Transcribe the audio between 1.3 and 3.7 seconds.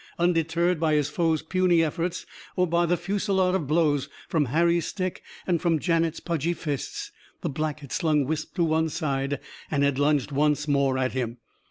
puny efforts or by the fusillade of